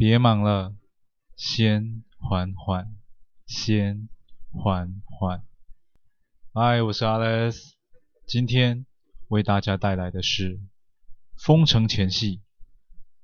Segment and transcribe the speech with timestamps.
[0.00, 0.74] 别忙了，
[1.36, 2.96] 先缓缓，
[3.44, 4.08] 先
[4.50, 5.46] 缓缓。
[6.54, 7.72] 嗨，我是 Alex，
[8.26, 8.86] 今天
[9.28, 10.56] 为大家带来的是
[11.36, 12.38] 《封城前戏》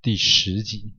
[0.03, 0.95] 第十集。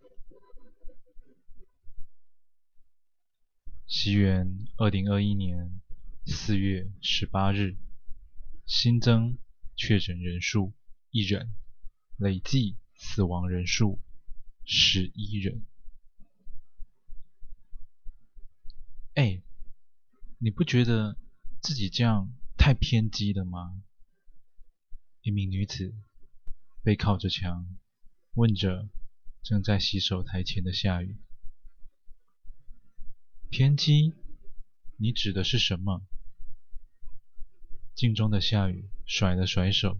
[3.85, 5.79] 西元二零二一年
[6.25, 7.77] 四月十八日，
[8.65, 9.37] 新增
[9.75, 10.73] 确诊人数
[11.11, 11.53] 一人，
[12.17, 13.99] 累计死亡人数
[14.69, 15.65] 十一人。
[19.15, 19.41] 哎，
[20.39, 21.17] 你不觉得
[21.61, 23.81] 自己这样太偏激了吗？
[25.21, 25.95] 一名女子
[26.83, 27.65] 背靠着墙，
[28.33, 28.89] 问着
[29.41, 31.17] 正在洗手台前的夏雨
[33.49, 34.13] ：“偏激？
[34.97, 36.05] 你指的是什么？”
[37.95, 39.97] 镜中的夏雨甩了甩手，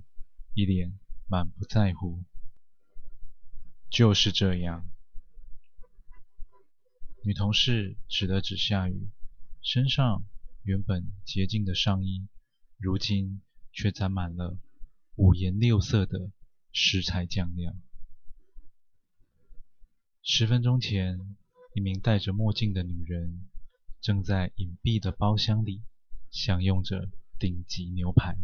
[0.53, 2.25] 一脸满不在乎
[3.90, 4.90] ：“就是这样。”
[7.23, 9.09] 女同事指了指夏雨
[9.61, 10.23] 身上
[10.64, 12.28] 原本洁净的上衣，
[12.78, 13.42] 如今
[13.73, 14.58] 却沾满了
[15.16, 16.31] 五颜六色的
[16.72, 17.76] 食材酱料。
[20.22, 21.36] 十分钟前，
[21.73, 23.50] 一名戴着墨镜的女人
[24.00, 25.83] 正在隐蔽的包厢里
[26.31, 28.38] 享用着顶级牛排。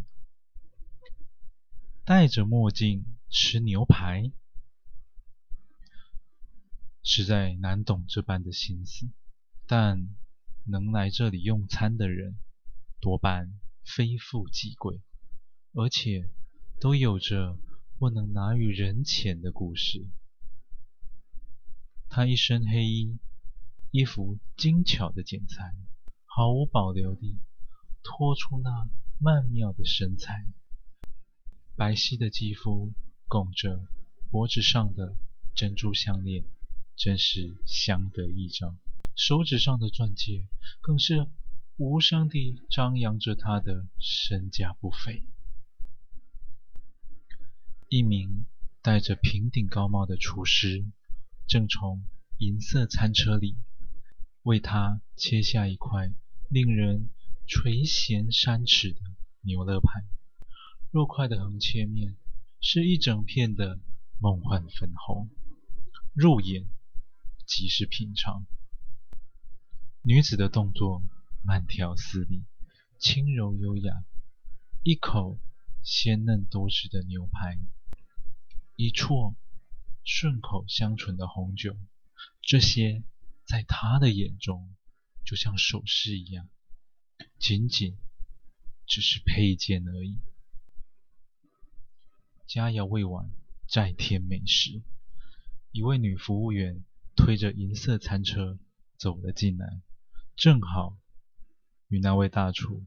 [2.04, 4.32] 戴着墨镜吃牛排？
[7.16, 9.08] 实在难懂这般的心思，
[9.67, 10.09] 但
[10.66, 12.39] 能来这里用餐的人
[13.00, 15.00] 多半非富即贵，
[15.73, 16.28] 而且
[16.80, 17.55] 都有着
[18.00, 20.09] 不能拿与人前的故事。
[22.09, 23.20] 他一身黑衣，
[23.92, 25.75] 衣服精巧的剪裁，
[26.25, 27.38] 毫无保留地
[28.02, 28.89] 托出那
[29.20, 30.48] 曼妙的身材，
[31.75, 32.92] 白皙的肌肤
[33.27, 33.86] 拱着
[34.31, 35.16] 脖子上的
[35.53, 36.44] 珍珠项链。
[36.95, 38.77] 真是相得益彰，
[39.16, 40.47] 手指上的钻戒
[40.80, 41.27] 更是
[41.77, 45.23] 无声地张扬着他的身价不菲。
[47.89, 48.45] 一名
[48.82, 50.86] 戴着平顶高帽的厨师
[51.48, 52.03] 正从
[52.37, 53.58] 银色餐车里
[54.43, 56.11] 为他切下一块
[56.49, 57.09] 令人
[57.48, 58.99] 垂涎三尺的
[59.42, 60.05] 牛肋排，
[60.92, 62.15] 肉块的横切面
[62.61, 63.80] 是一整片的
[64.20, 65.30] 梦幻粉红，
[66.14, 66.67] 入眼。
[67.45, 68.45] 极是品尝。
[70.02, 71.04] 女子的动作
[71.43, 72.43] 慢条斯理，
[72.99, 74.04] 轻柔优雅。
[74.83, 75.39] 一口
[75.82, 77.58] 鲜嫩多汁的牛排，
[78.76, 79.36] 一啜
[80.03, 81.77] 顺口香醇的红酒，
[82.42, 83.03] 这些
[83.45, 84.76] 在她的眼中
[85.26, 86.49] 就像首饰一样，
[87.39, 87.98] 仅仅
[88.86, 90.20] 只是配件而已。
[92.45, 93.32] 佳肴未完，
[93.67, 94.82] 再添美食。
[95.71, 96.83] 一位女服务员。
[97.23, 98.60] 推着银色餐车
[98.98, 99.82] 走了进来，
[100.36, 100.98] 正好
[101.88, 102.86] 与那位大厨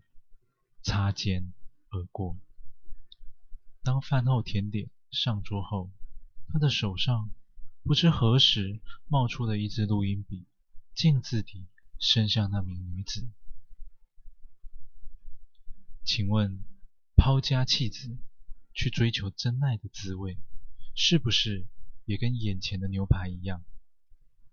[0.83, 1.55] 擦肩
[1.89, 2.37] 而过。
[3.83, 5.91] 当饭后甜点上桌后，
[6.49, 7.31] 他的手上
[7.83, 10.47] 不知何时冒出了一支录音笔，
[10.95, 11.67] 径自地
[11.99, 13.31] 伸向那名女子。
[16.05, 16.63] 请问，
[17.17, 18.19] 抛家弃子
[18.75, 20.37] 去追求真爱的滋味，
[20.95, 21.67] 是不是
[22.05, 23.65] 也跟眼前的牛排一样？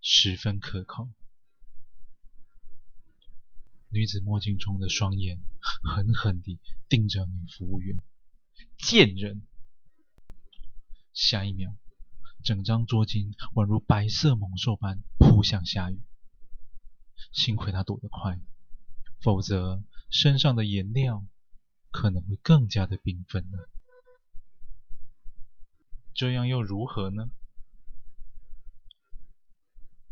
[0.05, 1.09] 十分可靠。
[3.89, 6.59] 女子墨镜中的双眼狠狠地
[6.89, 7.97] 盯着女服务员，
[8.77, 9.43] 贱人！
[11.13, 11.73] 下一秒，
[12.43, 16.01] 整张桌巾宛如白色猛兽般扑向夏雨。
[17.31, 18.41] 幸亏她躲得快，
[19.21, 21.25] 否则身上的颜料
[21.91, 23.69] 可能会更加的缤纷了。
[26.13, 27.31] 这样又如何呢？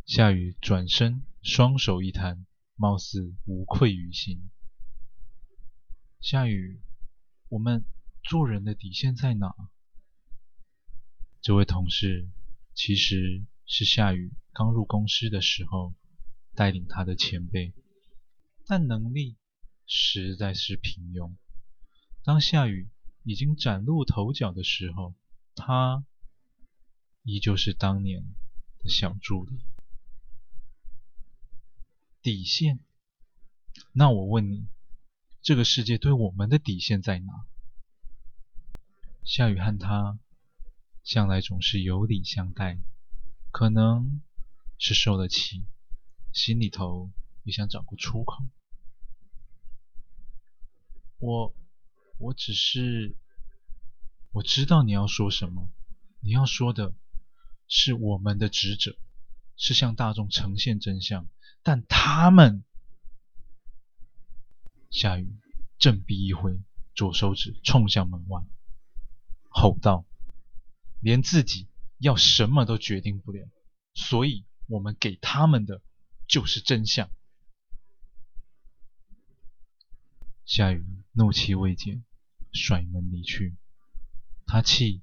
[0.05, 2.45] 夏雨转身，双手一摊，
[2.75, 4.49] 貌似无愧于心。
[6.19, 6.81] 夏雨，
[7.47, 7.85] 我们
[8.23, 9.55] 做人的底线在哪？
[11.41, 12.27] 这位同事
[12.73, 15.93] 其实是夏雨刚入公司的时候
[16.55, 17.73] 带领他的前辈，
[18.65, 19.37] 但能力
[19.85, 21.35] 实在是平庸。
[22.23, 22.89] 当夏雨
[23.23, 25.15] 已经崭露头角的时候，
[25.55, 26.05] 他
[27.23, 28.23] 依旧是当年
[28.79, 29.61] 的小助理。
[32.21, 32.79] 底线？
[33.93, 34.67] 那我问你，
[35.41, 37.45] 这个世界对我们的底线在哪？
[39.23, 40.19] 夏雨和他
[41.03, 42.79] 向来总是有礼相待，
[43.51, 44.21] 可能
[44.77, 45.65] 是受了气，
[46.33, 47.11] 心里头
[47.43, 48.43] 也想找个出口。
[51.17, 51.55] 我，
[52.17, 53.15] 我只是，
[54.31, 55.71] 我知道你要说什么，
[56.19, 56.93] 你要说的
[57.67, 58.95] 是我们的职责，
[59.55, 61.27] 是向大众呈现真相，
[61.63, 62.63] 但他们……
[64.89, 65.33] 夏雨
[65.77, 66.59] 振臂一挥，
[66.95, 68.43] 左手指冲向门外，
[69.49, 70.05] 吼道
[70.99, 73.47] ：“连自己要什么都决定不了，
[73.93, 75.81] 所以我们给他们的
[76.27, 77.09] 就是真相。”
[80.45, 82.03] 夏雨怒气未减，
[82.51, 83.55] 甩门离去。
[84.45, 85.01] 他气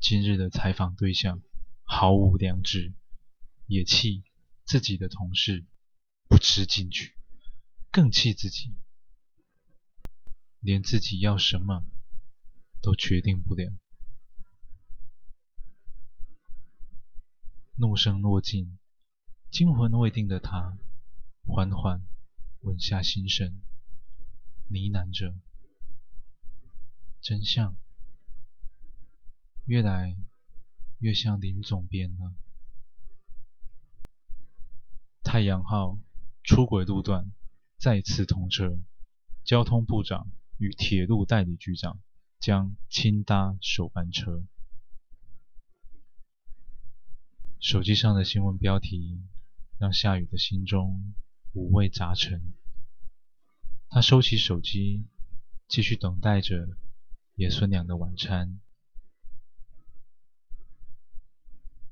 [0.00, 1.40] 今日的采访对象
[1.84, 2.92] 毫无良知，
[3.66, 4.24] 也气
[4.64, 5.64] 自己的同事
[6.28, 7.16] 不知进取，
[7.90, 8.74] 更气自己
[10.60, 11.84] 连自己要什么
[12.80, 13.72] 都决定不了。
[17.76, 18.78] 怒声落尽，
[19.50, 20.76] 惊魂未定的他
[21.46, 22.06] 缓缓
[22.60, 23.60] 稳下心神。
[24.70, 25.34] 呢喃着，
[27.22, 27.74] 真相
[29.64, 30.16] 越来
[30.98, 32.34] 越像林总编了。
[35.22, 35.98] 太阳号
[36.48, 37.30] 出轨路段
[37.76, 38.78] 再次通车，
[39.44, 42.00] 交通部长与铁路代理局长
[42.40, 44.42] 将亲搭首班车。
[47.60, 49.20] 手机上的新闻标题
[49.76, 51.12] 让夏雨的心中
[51.52, 52.54] 五味杂陈。
[53.90, 55.04] 他收起手机，
[55.68, 56.66] 继续等待着
[57.34, 58.58] 爷孙俩的晚餐。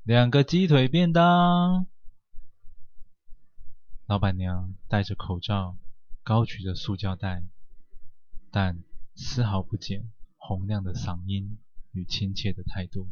[0.01, 1.85] 两个鸡腿便当。
[4.07, 5.77] 老板娘戴着口罩，
[6.23, 7.43] 高举着塑胶袋，
[8.49, 8.81] 但
[9.15, 11.59] 丝毫不减洪亮的嗓音
[11.91, 13.09] 与亲切的态度。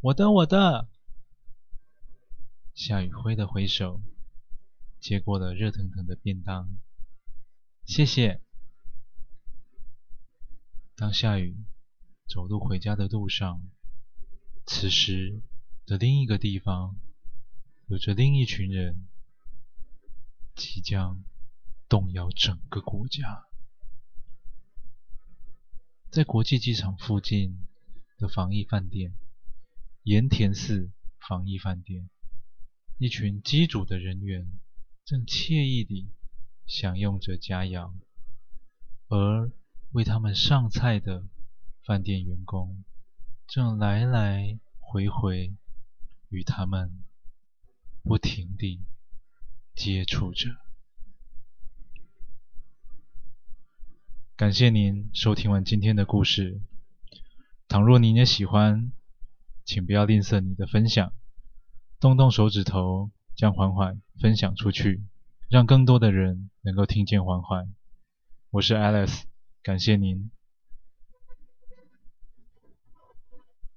[0.00, 0.88] 我的，我的。
[2.72, 4.00] 夏雨挥了挥手，
[5.00, 6.78] 接过了热腾腾的便当。
[7.84, 8.40] 谢谢。
[10.96, 11.54] 当夏雨
[12.26, 13.62] 走路回家的路上，
[14.64, 15.42] 此时
[15.84, 16.96] 的另一个地方，
[17.88, 19.06] 有着另一群人，
[20.58, 21.22] 即将
[21.88, 23.46] 动摇整个国家。
[26.10, 27.68] 在国际机场附近
[28.18, 29.14] 的防疫饭店——
[30.02, 30.90] 盐田寺
[31.20, 32.10] 防疫饭店，
[32.98, 34.50] 一群机组的人员
[35.04, 36.10] 正惬意地
[36.66, 37.92] 享用着佳肴，
[39.06, 39.52] 而
[39.92, 41.24] 为他们上菜的
[41.84, 42.84] 饭店员工
[43.46, 45.54] 正来来回回
[46.30, 47.04] 与他们
[48.02, 48.82] 不停地
[49.78, 50.56] 接触着。
[54.34, 56.60] 感谢您收听完今天的故事。
[57.68, 58.90] 倘若您也喜欢，
[59.64, 61.12] 请不要吝啬你的分享，
[62.00, 65.04] 动动手指头将缓缓分享出去。
[65.48, 67.72] 让更多的人能够听见缓缓。
[68.50, 69.22] 我是 Alice，
[69.62, 70.32] 感谢您。